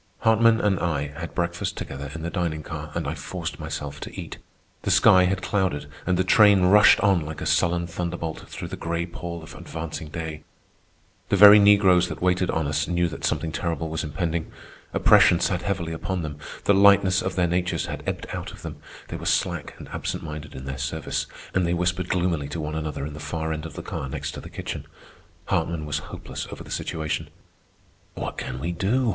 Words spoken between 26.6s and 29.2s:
the situation. "What can we do?"